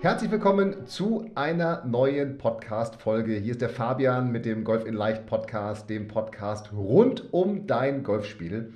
[0.00, 3.34] Herzlich willkommen zu einer neuen Podcast-Folge.
[3.34, 8.04] Hier ist der Fabian mit dem Golf in Leicht Podcast, dem Podcast rund um dein
[8.04, 8.74] Golfspiel.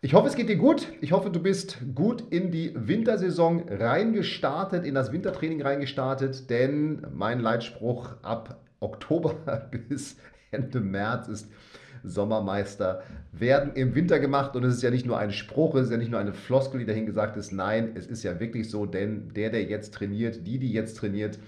[0.00, 0.88] Ich hoffe, es geht dir gut.
[1.00, 7.38] Ich hoffe, du bist gut in die Wintersaison reingestartet, in das Wintertraining reingestartet, denn mein
[7.38, 10.16] Leitspruch ab Oktober bis
[10.50, 11.52] Ende März ist
[12.04, 14.54] Sommermeister werden im Winter gemacht.
[14.54, 16.80] Und es ist ja nicht nur ein Spruch, es ist ja nicht nur eine Floskel,
[16.80, 17.52] die dahin gesagt ist.
[17.52, 21.38] Nein, es ist ja wirklich so, denn der, der jetzt trainiert, die, die jetzt trainiert,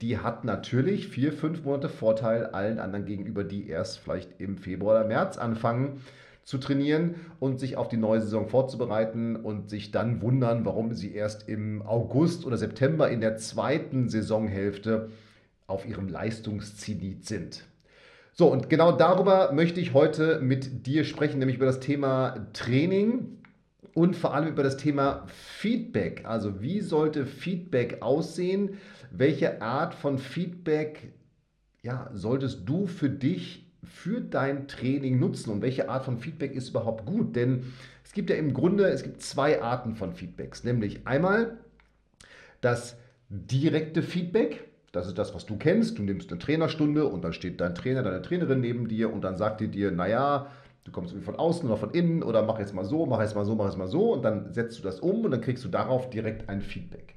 [0.00, 4.96] die hat natürlich vier, fünf Monate Vorteil allen anderen gegenüber, die erst vielleicht im Februar
[4.96, 6.00] oder März anfangen
[6.42, 11.14] zu trainieren und sich auf die neue Saison vorzubereiten und sich dann wundern, warum sie
[11.14, 15.10] erst im August oder September in der zweiten Saisonhälfte
[15.68, 17.64] auf ihrem Leistungszenit sind.
[18.34, 23.38] So, und genau darüber möchte ich heute mit dir sprechen, nämlich über das Thema Training
[23.92, 26.22] und vor allem über das Thema Feedback.
[26.24, 28.78] Also wie sollte Feedback aussehen?
[29.10, 31.12] Welche Art von Feedback
[31.82, 36.70] ja, solltest du für dich, für dein Training nutzen und welche Art von Feedback ist
[36.70, 37.36] überhaupt gut?
[37.36, 37.72] Denn
[38.04, 41.58] es gibt ja im Grunde, es gibt zwei Arten von Feedbacks, nämlich einmal
[42.60, 42.96] das
[43.28, 45.98] direkte Feedback, das ist das, was du kennst.
[45.98, 49.36] Du nimmst eine Trainerstunde und dann steht dein Trainer, deine Trainerin neben dir und dann
[49.36, 50.48] sagt die dir, naja,
[50.84, 53.34] du kommst irgendwie von außen oder von innen oder mach jetzt mal so, mach jetzt
[53.34, 55.64] mal so, mach jetzt mal so und dann setzt du das um und dann kriegst
[55.64, 57.14] du darauf direkt ein Feedback.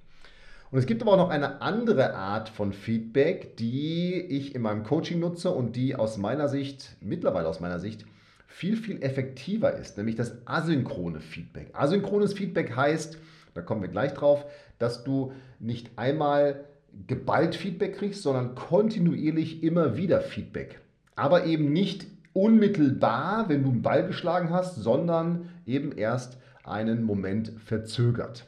[0.71, 4.83] Und es gibt aber auch noch eine andere Art von Feedback, die ich in meinem
[4.83, 8.05] Coaching nutze und die aus meiner Sicht, mittlerweile aus meiner Sicht,
[8.47, 11.69] viel, viel effektiver ist, nämlich das asynchrone Feedback.
[11.73, 13.17] Asynchrones Feedback heißt,
[13.53, 14.45] da kommen wir gleich drauf,
[14.79, 16.65] dass du nicht einmal
[17.07, 20.79] geballt Feedback kriegst, sondern kontinuierlich immer wieder Feedback.
[21.15, 27.53] Aber eben nicht unmittelbar, wenn du einen Ball geschlagen hast, sondern eben erst einen Moment
[27.63, 28.45] verzögert.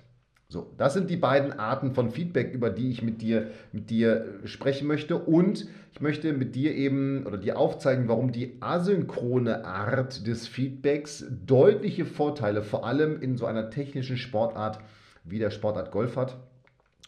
[0.50, 4.40] So, das sind die beiden Arten von Feedback, über die ich mit dir, mit dir
[4.46, 5.18] sprechen möchte.
[5.18, 11.26] Und ich möchte mit dir eben oder dir aufzeigen, warum die asynchrone Art des Feedbacks
[11.46, 14.80] deutliche Vorteile, vor allem in so einer technischen Sportart
[15.26, 16.38] wie der Sportart Golf hat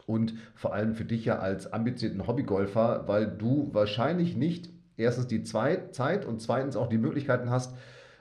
[0.10, 5.44] und vor allem für dich ja als ambitionierten Hobbygolfer, weil du wahrscheinlich nicht erstens die
[5.44, 7.76] Zeit und zweitens auch die Möglichkeiten hast,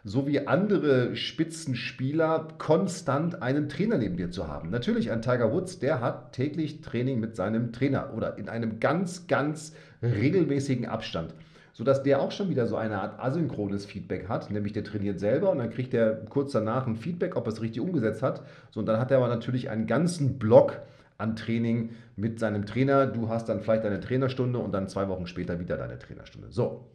[0.05, 4.69] so wie andere Spitzenspieler konstant einen Trainer neben dir zu haben.
[4.69, 9.27] Natürlich ein Tiger Woods, der hat täglich Training mit seinem Trainer oder in einem ganz,
[9.27, 11.35] ganz regelmäßigen Abstand
[11.79, 15.51] sodass der auch schon wieder so eine Art asynchrones Feedback hat, nämlich der trainiert selber
[15.51, 18.43] und dann kriegt er kurz danach ein Feedback, ob er es richtig umgesetzt hat.
[18.73, 20.81] So, und dann hat er aber natürlich einen ganzen Block
[21.19, 23.07] an Training mit seinem Trainer.
[23.07, 26.49] Du hast dann vielleicht deine Trainerstunde und dann zwei Wochen später wieder deine Trainerstunde.
[26.51, 26.89] So.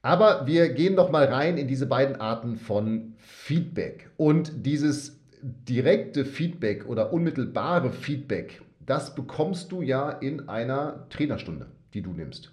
[0.00, 4.10] Aber wir gehen noch mal rein in diese beiden Arten von Feedback.
[4.16, 12.02] Und dieses direkte Feedback oder unmittelbare Feedback, das bekommst du ja in einer Trainerstunde, die
[12.02, 12.52] du nimmst.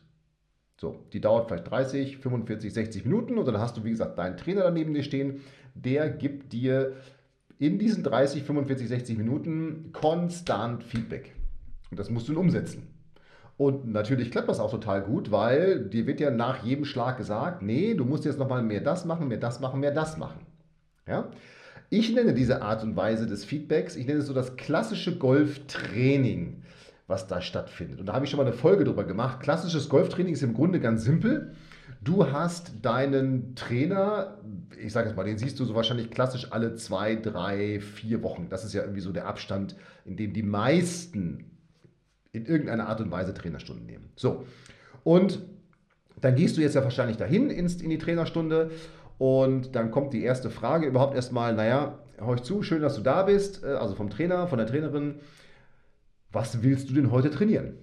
[0.80, 4.38] So, die dauert vielleicht 30, 45, 60 Minuten und dann hast du, wie gesagt, deinen
[4.38, 5.41] Trainer daneben dir stehen.
[5.75, 6.94] Der gibt dir
[7.59, 11.35] in diesen 30, 45, 60 Minuten konstant Feedback.
[11.91, 12.87] Und das musst du umsetzen.
[13.57, 17.61] Und natürlich klappt das auch total gut, weil dir wird ja nach jedem Schlag gesagt,
[17.61, 20.39] nee, du musst jetzt nochmal mehr das machen, mehr das machen, mehr das machen.
[21.05, 21.29] Ja?
[21.89, 26.63] Ich nenne diese Art und Weise des Feedbacks, ich nenne es so das klassische Golftraining,
[27.07, 27.99] was da stattfindet.
[27.99, 29.41] Und da habe ich schon mal eine Folge drüber gemacht.
[29.41, 31.55] Klassisches Golftraining ist im Grunde ganz simpel.
[32.01, 34.37] Du hast deinen Trainer,
[34.81, 38.47] ich sage jetzt mal, den siehst du so wahrscheinlich klassisch alle zwei, drei, vier Wochen.
[38.50, 39.75] Das ist ja irgendwie so der Abstand,
[40.06, 41.51] in dem die meisten
[42.31, 44.12] in irgendeiner Art und Weise Trainerstunden nehmen.
[44.15, 44.45] So,
[45.03, 45.41] und
[46.21, 48.71] dann gehst du jetzt ja wahrscheinlich dahin in die Trainerstunde
[49.18, 53.01] und dann kommt die erste Frage überhaupt erstmal, naja, hör ich zu, schön, dass du
[53.01, 55.15] da bist, äh, also vom Trainer, von der Trainerin.
[56.31, 57.74] Was willst du denn heute trainieren?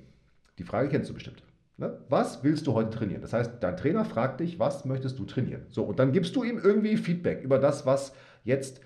[0.58, 1.42] Die Frage kennst du bestimmt.
[1.78, 1.98] Ne?
[2.08, 3.20] Was willst du heute trainieren?
[3.20, 5.66] Das heißt, dein Trainer fragt dich, was möchtest du trainieren?
[5.68, 8.14] So, und dann gibst du ihm irgendwie Feedback über das, was
[8.44, 8.80] jetzt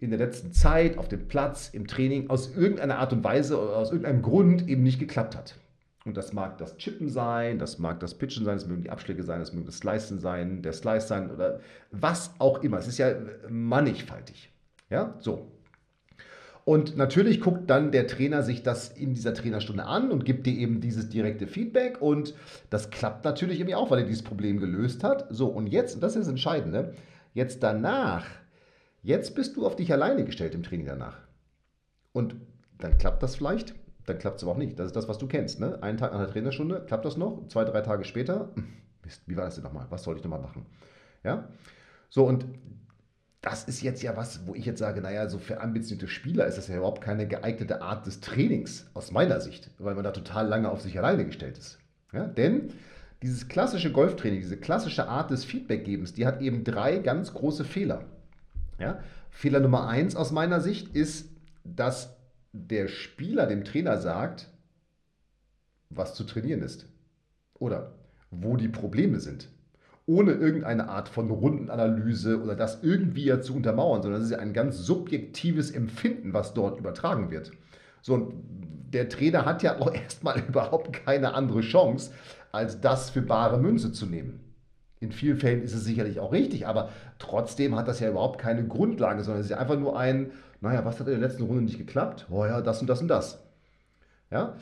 [0.00, 3.76] in der letzten Zeit auf dem Platz, im Training aus irgendeiner Art und Weise oder
[3.76, 5.54] aus irgendeinem Grund eben nicht geklappt hat.
[6.04, 9.22] Und das mag das Chippen sein, das mag das Pitchen sein, das mögen die Abschläge
[9.22, 11.60] sein, das mögen das Slicen sein, der Slice sein oder
[11.92, 12.78] was auch immer.
[12.78, 13.14] Es ist ja
[13.48, 14.50] mannigfaltig.
[14.90, 15.52] Ja, so.
[16.64, 20.54] Und natürlich guckt dann der Trainer sich das in dieser Trainerstunde an und gibt dir
[20.54, 22.00] eben dieses direkte Feedback.
[22.00, 22.34] Und
[22.70, 25.26] das klappt natürlich irgendwie auch, weil er dieses Problem gelöst hat.
[25.30, 26.94] So, und jetzt, und das ist das Entscheidende,
[27.34, 28.26] jetzt danach,
[29.02, 31.18] jetzt bist du auf dich alleine gestellt im Training danach.
[32.12, 32.36] Und
[32.78, 33.74] dann klappt das vielleicht,
[34.06, 34.78] dann klappt es aber auch nicht.
[34.78, 35.58] Das ist das, was du kennst.
[35.58, 35.82] Ne?
[35.82, 38.68] Einen Tag nach der Trainerstunde klappt das noch, zwei, drei Tage später, hm,
[39.04, 39.86] Mist, wie war das denn nochmal?
[39.90, 40.66] Was soll ich nochmal machen?
[41.24, 41.48] Ja?
[42.08, 42.46] So, und
[43.42, 46.58] das ist jetzt ja was, wo ich jetzt sage, naja, so für ambitionierte Spieler ist
[46.58, 50.46] das ja überhaupt keine geeignete Art des Trainings, aus meiner Sicht, weil man da total
[50.46, 51.78] lange auf sich alleine gestellt ist.
[52.12, 52.72] Ja, denn
[53.20, 58.04] dieses klassische Golftraining, diese klassische Art des Feedbackgebens, die hat eben drei ganz große Fehler.
[58.78, 59.00] Ja?
[59.30, 61.28] Fehler Nummer eins aus meiner Sicht ist,
[61.64, 62.16] dass
[62.52, 64.50] der Spieler dem Trainer sagt,
[65.90, 66.86] was zu trainieren ist.
[67.54, 67.94] Oder
[68.30, 69.48] wo die Probleme sind
[70.06, 74.38] ohne irgendeine Art von Rundenanalyse oder das irgendwie ja zu untermauern, sondern es ist ja
[74.38, 77.52] ein ganz subjektives Empfinden, was dort übertragen wird.
[78.00, 78.34] So, und
[78.92, 82.12] der Trainer hat ja auch erstmal überhaupt keine andere Chance,
[82.50, 84.40] als das für bare Münze zu nehmen.
[85.00, 88.66] In vielen Fällen ist es sicherlich auch richtig, aber trotzdem hat das ja überhaupt keine
[88.66, 91.62] Grundlage, sondern es ist ja einfach nur ein, naja, was hat in der letzten Runde
[91.62, 92.26] nicht geklappt?
[92.30, 93.42] Oh ja, das und das und das.
[94.30, 94.54] Ja,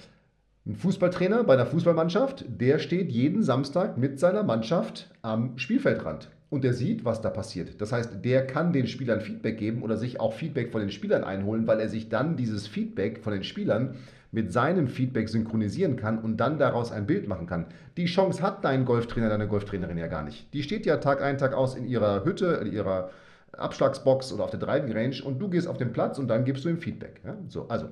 [0.66, 6.64] ein Fußballtrainer bei einer Fußballmannschaft, der steht jeden Samstag mit seiner Mannschaft am Spielfeldrand und
[6.64, 7.80] der sieht, was da passiert.
[7.80, 11.24] Das heißt, der kann den Spielern Feedback geben oder sich auch Feedback von den Spielern
[11.24, 13.94] einholen, weil er sich dann dieses Feedback von den Spielern
[14.32, 17.66] mit seinem Feedback synchronisieren kann und dann daraus ein Bild machen kann.
[17.96, 20.52] Die Chance hat dein Golftrainer, deine Golftrainerin ja gar nicht.
[20.52, 23.10] Die steht ja Tag ein, Tag aus in ihrer Hütte, in ihrer
[23.52, 26.64] Abschlagsbox oder auf der Driving Range und du gehst auf den Platz und dann gibst
[26.64, 27.20] du ihm Feedback.
[27.24, 27.36] Ja?
[27.48, 27.88] So, also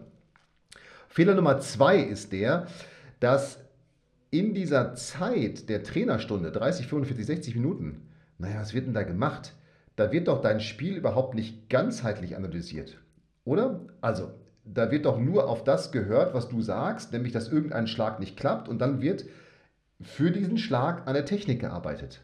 [1.08, 2.66] Fehler Nummer zwei ist der,
[3.18, 3.58] dass
[4.30, 8.08] in dieser Zeit der Trainerstunde, 30, 45, 60 Minuten,
[8.38, 9.54] naja, was wird denn da gemacht?
[9.96, 12.98] Da wird doch dein Spiel überhaupt nicht ganzheitlich analysiert,
[13.44, 13.80] oder?
[14.00, 14.30] Also,
[14.64, 18.36] da wird doch nur auf das gehört, was du sagst, nämlich dass irgendein Schlag nicht
[18.36, 19.24] klappt und dann wird
[20.00, 22.20] für diesen Schlag an der Technik gearbeitet.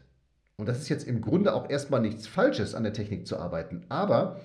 [0.57, 3.83] Und das ist jetzt im Grunde auch erstmal nichts Falsches, an der Technik zu arbeiten,
[3.89, 4.39] aber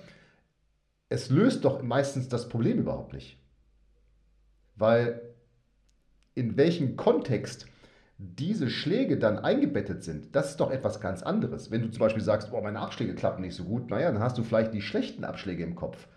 [1.09, 3.37] es löst doch meistens das Problem überhaupt nicht.
[4.81, 5.21] Weil
[6.33, 7.67] in welchem Kontext
[8.17, 11.69] diese Schläge dann eingebettet sind, das ist doch etwas ganz anderes.
[11.69, 14.39] Wenn du zum Beispiel sagst, oh, meine Abschläge klappen nicht so gut, naja, dann hast
[14.39, 16.07] du vielleicht die schlechten Abschläge im Kopf.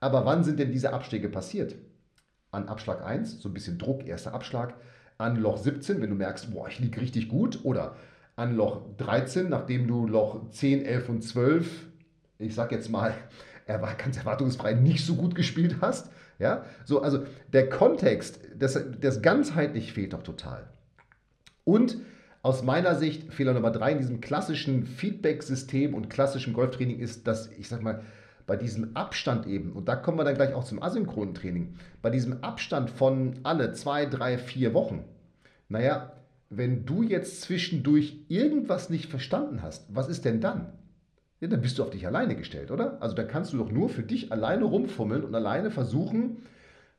[0.00, 1.76] Aber wann sind denn diese Abschläge passiert?
[2.50, 4.74] An Abschlag 1, so ein bisschen Druck, erster Abschlag.
[5.16, 7.60] An Loch 17, wenn du merkst, boah, ich liege richtig gut.
[7.64, 7.96] Oder
[8.36, 11.86] an Loch 13, nachdem du Loch 10, 11 und 12,
[12.38, 13.14] ich sag jetzt mal,
[13.66, 16.10] ganz erwartungsfrei nicht so gut gespielt hast.
[16.40, 20.68] Ja, so, also der Kontext, das, das ganzheitlich fehlt doch total.
[21.64, 21.98] Und
[22.42, 27.52] aus meiner Sicht, Fehler Nummer drei in diesem klassischen Feedback-System und klassischen Golftraining ist, dass,
[27.52, 28.02] ich sag mal,
[28.46, 32.08] bei diesem Abstand eben, und da kommen wir dann gleich auch zum asynchronen Training, bei
[32.08, 35.04] diesem Abstand von alle zwei, drei, vier Wochen,
[35.68, 36.14] naja,
[36.48, 40.72] wenn du jetzt zwischendurch irgendwas nicht verstanden hast, was ist denn dann?
[41.40, 42.98] Ja, dann bist du auf dich alleine gestellt, oder?
[43.00, 46.42] Also dann kannst du doch nur für dich alleine rumfummeln und alleine versuchen,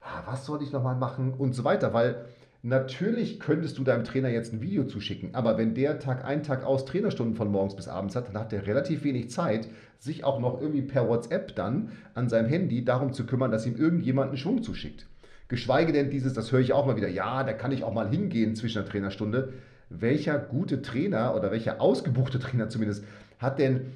[0.01, 2.25] ah, was soll ich nochmal machen und so weiter, weil
[2.63, 6.63] natürlich könntest du deinem Trainer jetzt ein Video zuschicken, aber wenn der Tag ein, Tag
[6.63, 9.67] aus Trainerstunden von morgens bis abends hat, dann hat er relativ wenig Zeit,
[9.99, 13.75] sich auch noch irgendwie per WhatsApp dann an seinem Handy darum zu kümmern, dass ihm
[13.75, 15.05] irgendjemand einen Schwung zuschickt.
[15.49, 18.09] Geschweige denn dieses, das höre ich auch mal wieder, ja, da kann ich auch mal
[18.09, 19.53] hingehen zwischen der Trainerstunde.
[19.89, 23.03] Welcher gute Trainer oder welcher ausgebuchte Trainer zumindest
[23.37, 23.91] hat denn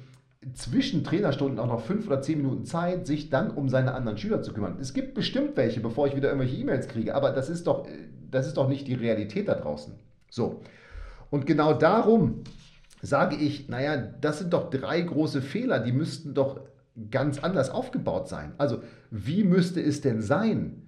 [0.54, 4.42] zwischen Trainerstunden auch noch fünf oder zehn Minuten Zeit, sich dann um seine anderen Schüler
[4.42, 4.78] zu kümmern.
[4.80, 7.86] Es gibt bestimmt welche, bevor ich wieder irgendwelche E-Mails kriege, aber das ist, doch,
[8.30, 9.94] das ist doch nicht die Realität da draußen.
[10.30, 10.60] So.
[11.30, 12.44] Und genau darum
[13.02, 16.60] sage ich, naja, das sind doch drei große Fehler, die müssten doch
[17.10, 18.54] ganz anders aufgebaut sein.
[18.58, 20.82] Also, wie müsste es denn sein,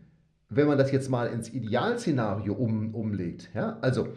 [0.48, 3.50] wenn man das jetzt mal ins Idealszenario um, umlegt?
[3.54, 3.78] Ja?
[3.82, 4.08] Also,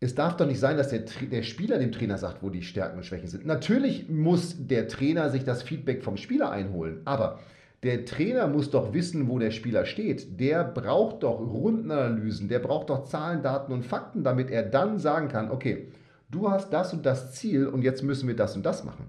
[0.00, 2.96] es darf doch nicht sein, dass der, der Spieler dem Trainer sagt, wo die Stärken
[2.96, 3.44] und Schwächen sind.
[3.44, 7.38] Natürlich muss der Trainer sich das Feedback vom Spieler einholen, aber
[7.82, 10.40] der Trainer muss doch wissen, wo der Spieler steht.
[10.40, 15.28] Der braucht doch Rundenanalysen, der braucht doch Zahlen, Daten und Fakten, damit er dann sagen
[15.28, 15.92] kann, okay,
[16.30, 19.06] du hast das und das Ziel und jetzt müssen wir das und das machen.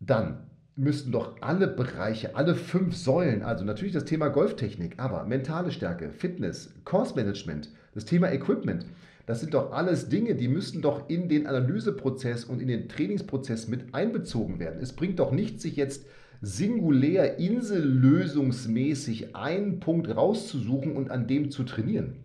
[0.00, 5.70] Dann müssten doch alle Bereiche, alle fünf Säulen, also natürlich das Thema Golftechnik, aber mentale
[5.70, 8.86] Stärke, Fitness, Course Management, das Thema Equipment,
[9.26, 13.68] das sind doch alles Dinge, die müssten doch in den Analyseprozess und in den Trainingsprozess
[13.68, 14.80] mit einbezogen werden.
[14.82, 16.04] Es bringt doch nichts, sich jetzt
[16.42, 22.16] singulär, insellösungsmäßig einen Punkt rauszusuchen und an dem zu trainieren.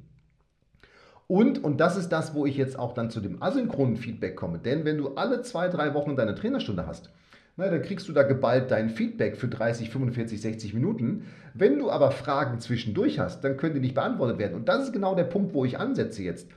[1.27, 4.59] Und, und das ist das, wo ich jetzt auch dann zu dem asynchronen Feedback komme.
[4.59, 7.11] Denn wenn du alle zwei, drei Wochen deine Trainerstunde hast,
[7.59, 11.25] na, dann kriegst du da geballt dein Feedback für 30, 45, 60 Minuten.
[11.53, 14.55] Wenn du aber Fragen zwischendurch hast, dann können die nicht beantwortet werden.
[14.55, 16.47] Und das ist genau der Punkt, wo ich ansetze jetzt.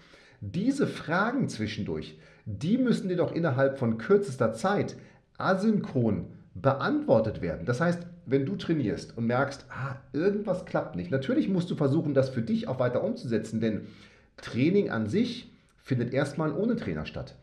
[0.40, 2.16] Diese Fragen zwischendurch,
[2.46, 4.96] die müssen dir doch innerhalb von kürzester Zeit
[5.38, 7.66] asynchron beantwortet werden.
[7.66, 12.14] Das heißt, wenn du trainierst und merkst, ah, irgendwas klappt nicht, natürlich musst du versuchen,
[12.14, 13.88] das für dich auch weiter umzusetzen, denn
[14.36, 17.34] Training an sich findet erstmal ohne Trainer statt.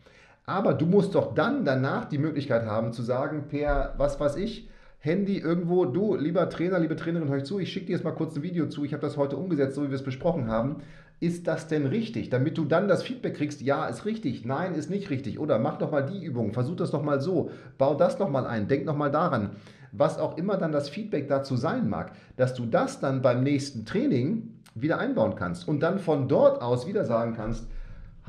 [0.50, 4.68] Aber du musst doch dann danach die Möglichkeit haben zu sagen, per was weiß ich,
[4.98, 8.16] Handy irgendwo, du, lieber Trainer, liebe Trainerin, hör ich zu, ich schicke dir jetzt mal
[8.16, 10.78] kurz ein Video zu, ich habe das heute umgesetzt, so wie wir es besprochen haben.
[11.20, 12.32] Ist das denn richtig?
[12.32, 15.38] Damit du dann das Feedback kriegst, ja, ist richtig, nein, ist nicht richtig.
[15.38, 18.48] Oder mach doch mal die Übung, versuch das doch mal so, bau das noch mal
[18.48, 19.52] ein, denk noch mal daran.
[19.92, 23.86] Was auch immer dann das Feedback dazu sein mag, dass du das dann beim nächsten
[23.86, 27.68] Training wieder einbauen kannst und dann von dort aus wieder sagen kannst,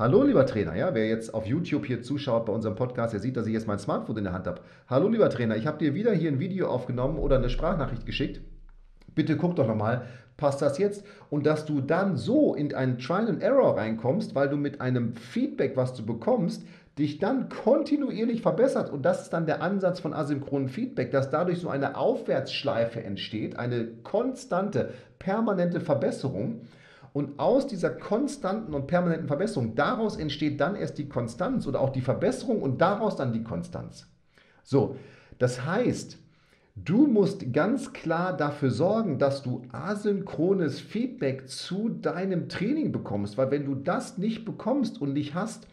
[0.01, 3.37] Hallo lieber Trainer, ja, wer jetzt auf YouTube hier zuschaut bei unserem Podcast, der sieht,
[3.37, 4.61] dass ich jetzt mein Smartphone in der Hand habe.
[4.87, 8.41] Hallo lieber Trainer, ich habe dir wieder hier ein Video aufgenommen oder eine Sprachnachricht geschickt.
[9.13, 11.05] Bitte guck doch nochmal, passt das jetzt?
[11.29, 15.13] Und dass du dann so in einen Trial and Error reinkommst, weil du mit einem
[15.13, 16.63] Feedback, was du bekommst,
[16.97, 18.91] dich dann kontinuierlich verbessert.
[18.91, 23.55] Und das ist dann der Ansatz von asynchronen Feedback, dass dadurch so eine Aufwärtsschleife entsteht,
[23.55, 26.61] eine konstante, permanente Verbesserung.
[27.13, 31.89] Und aus dieser konstanten und permanenten Verbesserung, daraus entsteht dann erst die Konstanz oder auch
[31.89, 34.07] die Verbesserung und daraus dann die Konstanz.
[34.63, 34.95] So,
[35.37, 36.17] das heißt,
[36.75, 43.51] du musst ganz klar dafür sorgen, dass du asynchrones Feedback zu deinem Training bekommst, weil
[43.51, 45.67] wenn du das nicht bekommst und nicht hast,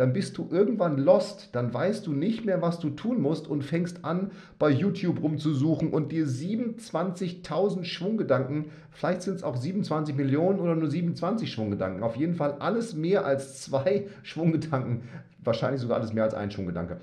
[0.00, 3.62] dann bist du irgendwann lost, dann weißt du nicht mehr, was du tun musst und
[3.62, 10.58] fängst an, bei YouTube rumzusuchen und dir 27.000 Schwunggedanken, vielleicht sind es auch 27 Millionen
[10.58, 15.02] oder nur 27 Schwunggedanken, auf jeden Fall alles mehr als zwei Schwunggedanken,
[15.44, 16.96] wahrscheinlich sogar alles mehr als ein Schwunggedanke,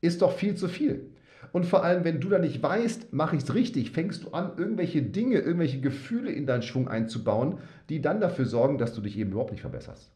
[0.00, 1.10] ist doch viel zu viel.
[1.50, 4.52] Und vor allem, wenn du da nicht weißt, mache ich es richtig, fängst du an,
[4.56, 7.58] irgendwelche Dinge, irgendwelche Gefühle in deinen Schwung einzubauen,
[7.88, 10.12] die dann dafür sorgen, dass du dich eben überhaupt nicht verbesserst.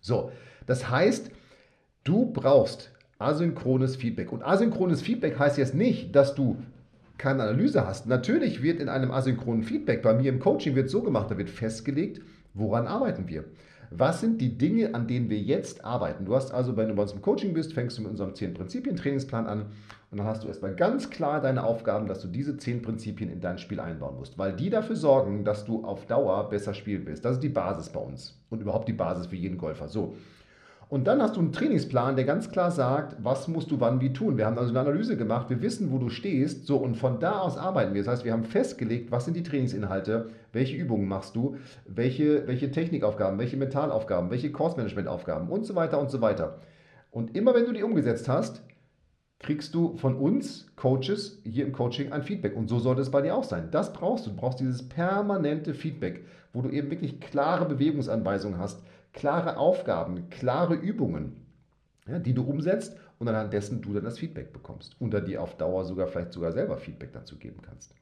[0.00, 0.30] So,
[0.66, 1.32] das heißt,
[2.08, 4.32] Du brauchst asynchrones Feedback.
[4.32, 6.56] Und asynchrones Feedback heißt jetzt nicht, dass du
[7.18, 8.06] keine Analyse hast.
[8.06, 11.50] Natürlich wird in einem asynchronen Feedback, bei mir im Coaching wird so gemacht, da wird
[11.50, 12.22] festgelegt,
[12.54, 13.44] woran arbeiten wir.
[13.90, 16.24] Was sind die Dinge, an denen wir jetzt arbeiten?
[16.24, 18.54] Du hast also, wenn du bei uns im Coaching bist, fängst du mit unserem 10
[18.54, 19.66] Prinzipien Trainingsplan an
[20.10, 23.42] und dann hast du erstmal ganz klar deine Aufgaben, dass du diese 10 Prinzipien in
[23.42, 27.26] dein Spiel einbauen musst, weil die dafür sorgen, dass du auf Dauer besser spielen willst.
[27.26, 29.88] Das ist die Basis bei uns und überhaupt die Basis für jeden Golfer.
[29.88, 30.14] So,
[30.88, 34.14] und dann hast du einen Trainingsplan, der ganz klar sagt, was musst du wann wie
[34.14, 34.38] tun.
[34.38, 37.40] Wir haben also eine Analyse gemacht, wir wissen, wo du stehst, so und von da
[37.40, 38.02] aus arbeiten wir.
[38.02, 42.70] Das heißt, wir haben festgelegt, was sind die Trainingsinhalte, welche Übungen machst du, welche, welche
[42.70, 46.60] Technikaufgaben, welche Mentalaufgaben, welche Kursmanagementaufgaben und so weiter und so weiter.
[47.10, 48.62] Und immer wenn du die umgesetzt hast,
[49.40, 52.56] kriegst du von uns Coaches hier im Coaching ein Feedback.
[52.56, 53.68] Und so sollte es bei dir auch sein.
[53.70, 54.30] Das brauchst du.
[54.30, 60.74] Du brauchst dieses permanente Feedback, wo du eben wirklich klare Bewegungsanweisungen hast klare Aufgaben, klare
[60.74, 61.46] Übungen,
[62.06, 65.42] ja, die du umsetzt und anhand dessen du dann das Feedback bekommst und dann dir
[65.42, 67.94] auf Dauer sogar vielleicht sogar selber Feedback dazu geben kannst.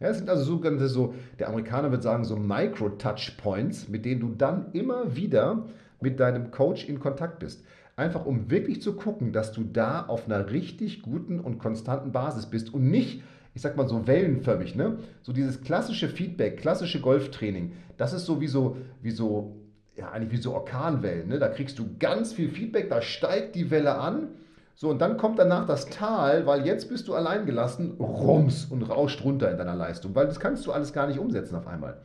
[0.00, 4.30] Ja, es sind also sogenannte so, der Amerikaner wird sagen, so Micro-Touch-Points, mit denen du
[4.36, 5.66] dann immer wieder
[6.00, 7.64] mit deinem Coach in Kontakt bist.
[7.96, 12.46] Einfach um wirklich zu gucken, dass du da auf einer richtig guten und konstanten Basis
[12.46, 13.22] bist und nicht,
[13.54, 14.98] ich sag mal so wellenförmig, ne?
[15.22, 19.63] So dieses klassische Feedback, klassische Golftraining, das ist so wie so, wie so
[19.96, 21.28] ja, eigentlich wie so Orkanwellen.
[21.28, 21.38] Ne?
[21.38, 24.28] Da kriegst du ganz viel Feedback, da steigt die Welle an.
[24.76, 28.82] So, und dann kommt danach das Tal, weil jetzt bist du allein gelassen, rums und
[28.82, 31.98] rauscht runter in deiner Leistung, weil das kannst du alles gar nicht umsetzen auf einmal.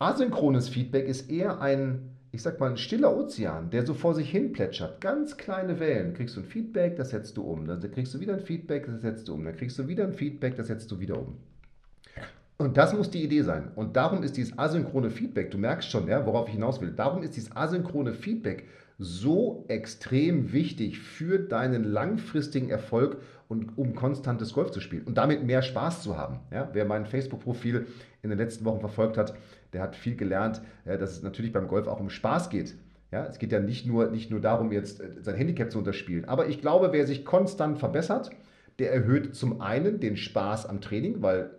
[0.00, 4.28] Asynchrones Feedback ist eher ein, ich sag mal, ein stiller Ozean, der so vor sich
[4.28, 5.00] hin plätschert.
[5.00, 6.14] Ganz kleine Wellen.
[6.14, 7.66] Kriegst du ein Feedback, das setzt du um.
[7.66, 9.44] Dann kriegst du wieder ein Feedback, das setzt du um.
[9.44, 11.38] Dann kriegst du wieder ein Feedback, das setzt du wieder um.
[12.58, 13.70] Und das muss die Idee sein.
[13.74, 17.22] Und darum ist dieses asynchrone Feedback, du merkst schon, ja, worauf ich hinaus will, darum
[17.22, 18.64] ist dieses asynchrone Feedback
[18.98, 25.44] so extrem wichtig für deinen langfristigen Erfolg und um konstantes Golf zu spielen und damit
[25.44, 26.40] mehr Spaß zu haben.
[26.50, 27.86] Ja, wer mein Facebook-Profil
[28.22, 29.34] in den letzten Wochen verfolgt hat,
[29.74, 32.74] der hat viel gelernt, dass es natürlich beim Golf auch um Spaß geht.
[33.12, 36.24] Ja, es geht ja nicht nur, nicht nur darum, jetzt äh, sein Handicap zu unterspielen.
[36.24, 38.30] Aber ich glaube, wer sich konstant verbessert,
[38.78, 41.50] der erhöht zum einen den Spaß am Training, weil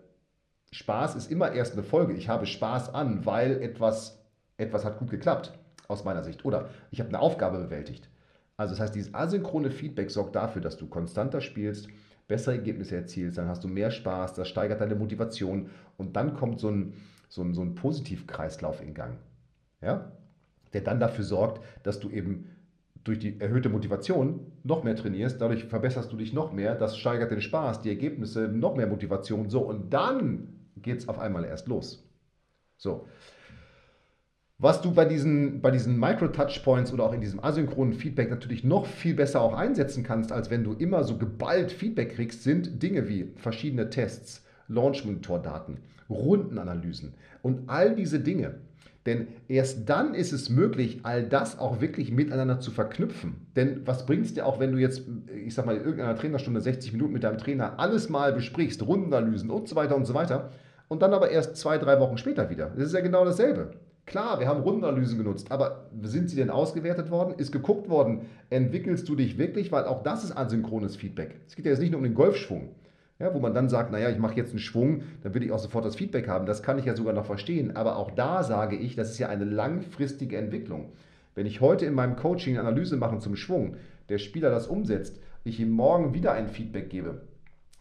[0.71, 2.13] Spaß ist immer erst eine Folge.
[2.13, 4.19] Ich habe Spaß an, weil etwas,
[4.57, 5.53] etwas hat gut geklappt,
[5.87, 6.45] aus meiner Sicht.
[6.45, 8.09] Oder ich habe eine Aufgabe bewältigt.
[8.57, 11.87] Also das heißt, dieses asynchrone Feedback sorgt dafür, dass du konstanter spielst,
[12.27, 16.59] bessere Ergebnisse erzielst, dann hast du mehr Spaß, das steigert deine Motivation und dann kommt
[16.59, 16.93] so ein,
[17.29, 19.17] so ein, so ein Positivkreislauf in Gang.
[19.81, 20.11] Ja?
[20.73, 22.49] Der dann dafür sorgt, dass du eben
[23.03, 27.31] durch die erhöhte Motivation noch mehr trainierst, dadurch verbesserst du dich noch mehr, das steigert
[27.31, 31.67] den Spaß, die Ergebnisse, noch mehr Motivation, so und dann geht es auf einmal erst
[31.67, 32.03] los.
[32.77, 33.07] So.
[34.59, 38.87] Was du bei diesen, bei diesen Micro-Touchpoints oder auch in diesem asynchronen Feedback natürlich noch
[38.87, 43.07] viel besser auch einsetzen kannst, als wenn du immer so geballt Feedback kriegst, sind Dinge
[43.07, 45.77] wie verschiedene Tests, Launch-Monitor-Daten,
[46.09, 48.55] Rundenanalysen und all diese Dinge.
[49.05, 53.47] Denn erst dann ist es möglich, all das auch wirklich miteinander zu verknüpfen.
[53.55, 55.03] Denn was bringt es dir auch, wenn du jetzt,
[55.45, 59.49] ich sag mal, in irgendeiner Trainerstunde 60 Minuten mit deinem Trainer alles mal besprichst, Rundenanalysen
[59.49, 60.51] und so weiter und so weiter,
[60.87, 62.71] und dann aber erst zwei, drei Wochen später wieder?
[62.75, 63.71] Das ist ja genau dasselbe.
[64.05, 67.35] Klar, wir haben Rundenanalysen genutzt, aber sind sie denn ausgewertet worden?
[67.37, 69.71] Ist geguckt worden, entwickelst du dich wirklich?
[69.73, 71.35] Weil auch das ist asynchrones Feedback.
[71.45, 72.69] Es geht ja jetzt nicht nur um den Golfschwung,
[73.19, 75.59] ja, wo man dann sagt, naja, ich mache jetzt einen Schwung, dann will ich auch
[75.59, 76.45] sofort das Feedback haben.
[76.45, 77.75] Das kann ich ja sogar noch verstehen.
[77.75, 80.93] Aber auch da sage ich, das ist ja eine langfristige Entwicklung.
[81.35, 83.75] Wenn ich heute in meinem Coaching eine Analyse mache zum Schwung,
[84.07, 87.21] der Spieler das umsetzt, ich ihm morgen wieder ein Feedback gebe,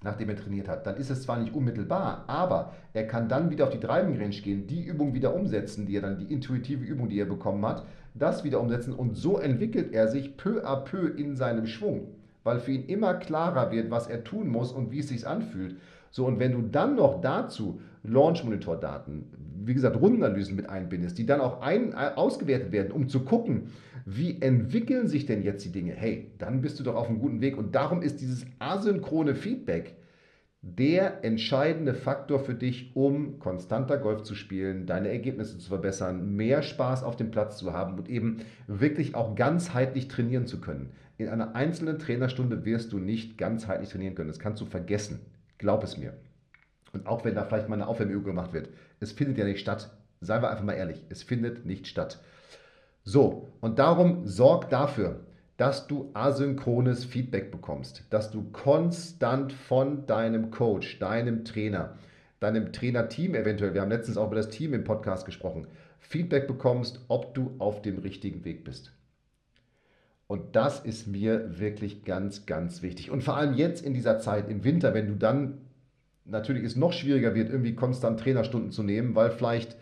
[0.03, 3.65] nachdem er trainiert hat, dann ist es zwar nicht unmittelbar, aber er kann dann wieder
[3.65, 7.09] auf die Driving Range gehen, die Übung wieder umsetzen, die er dann, die intuitive Übung,
[7.09, 7.85] die er bekommen hat,
[8.15, 12.09] das wieder umsetzen und so entwickelt er sich peu à peu in seinem Schwung,
[12.45, 15.76] weil für ihn immer klarer wird, was er tun muss und wie es sich anfühlt.
[16.16, 19.26] So, und wenn du dann noch dazu Launch-Monitor-Daten,
[19.66, 23.64] wie gesagt, Rundenanalysen mit einbindest, die dann auch ein, ausgewertet werden, um zu gucken,
[24.06, 25.92] wie entwickeln sich denn jetzt die Dinge?
[25.92, 27.58] Hey, dann bist du doch auf einem guten Weg.
[27.58, 29.96] Und darum ist dieses asynchrone Feedback
[30.62, 36.62] der entscheidende Faktor für dich, um konstanter Golf zu spielen, deine Ergebnisse zu verbessern, mehr
[36.62, 40.92] Spaß auf dem Platz zu haben und eben wirklich auch ganzheitlich trainieren zu können.
[41.18, 44.28] In einer einzelnen Trainerstunde wirst du nicht ganzheitlich trainieren können.
[44.28, 45.20] Das kannst du vergessen.
[45.58, 46.14] Glaub es mir.
[46.92, 48.70] Und auch wenn da vielleicht mal eine Aufwärmübung gemacht wird,
[49.00, 49.90] es findet ja nicht statt.
[50.20, 52.22] Seien wir einfach mal ehrlich, es findet nicht statt.
[53.04, 55.20] So, und darum sorg dafür,
[55.56, 61.99] dass du asynchrones Feedback bekommst, dass du konstant von deinem Coach, deinem Trainer,
[62.40, 65.66] deinem Trainerteam eventuell, wir haben letztens auch über das Team im Podcast gesprochen,
[66.00, 68.92] Feedback bekommst, ob du auf dem richtigen Weg bist.
[70.26, 73.10] Und das ist mir wirklich ganz, ganz wichtig.
[73.10, 75.58] Und vor allem jetzt in dieser Zeit im Winter, wenn du dann
[76.25, 79.76] natürlich es noch schwieriger wird, irgendwie konstant Trainerstunden zu nehmen, weil vielleicht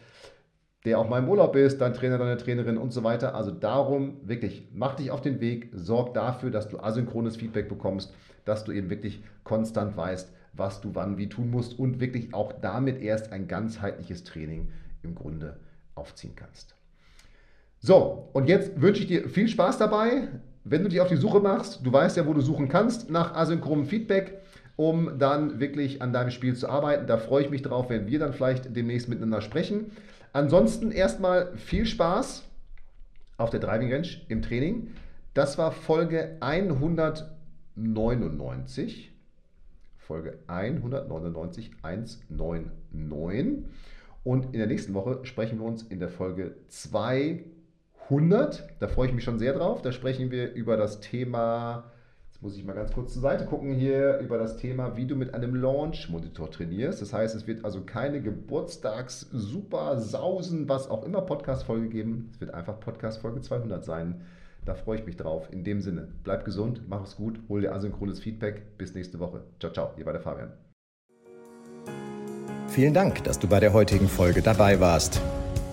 [0.85, 3.35] der auch mal im Urlaub ist, dein Trainer, deine Trainerin und so weiter.
[3.35, 8.13] Also darum wirklich, mach dich auf den Weg, sorg dafür, dass du asynchrones Feedback bekommst,
[8.45, 12.53] dass du eben wirklich konstant weißt, was du wann wie tun musst und wirklich auch
[12.53, 14.69] damit erst ein ganzheitliches Training
[15.03, 15.59] im Grunde
[15.95, 16.75] aufziehen kannst.
[17.87, 20.29] So, und jetzt wünsche ich dir viel Spaß dabei.
[20.65, 23.35] Wenn du dich auf die Suche machst, du weißt ja, wo du suchen kannst nach
[23.35, 24.39] asynchronem Feedback,
[24.77, 27.07] um dann wirklich an deinem Spiel zu arbeiten.
[27.07, 29.91] Da freue ich mich drauf, wenn wir dann vielleicht demnächst miteinander sprechen.
[30.33, 32.45] Ansonsten erstmal viel Spaß
[33.37, 34.93] auf der Driving Range im Training.
[35.35, 39.13] Das war Folge 199.
[39.99, 43.67] Folge 199, 199.
[44.25, 46.57] Und in der nächsten Woche sprechen wir uns in der Folge
[48.09, 48.65] 200.
[48.81, 49.83] Da freue ich mich schon sehr drauf.
[49.83, 51.85] Da sprechen wir über das Thema
[52.45, 55.33] muss ich mal ganz kurz zur Seite gucken hier über das Thema, wie du mit
[55.33, 57.01] einem Launch-Monitor trainierst.
[57.01, 62.29] Das heißt, es wird also keine Geburtstags-Super-Sausen, was auch immer Podcast-Folge geben.
[62.35, 64.21] Es wird einfach Podcast-Folge 200 sein.
[64.67, 65.49] Da freue ich mich drauf.
[65.53, 68.77] In dem Sinne, bleib gesund, mach es gut, hol dir asynchrones Feedback.
[68.77, 69.45] Bis nächste Woche.
[69.59, 69.93] Ciao, ciao.
[69.97, 70.53] Hier war der Fabian.
[72.69, 75.23] Vielen Dank, dass du bei der heutigen Folge dabei warst.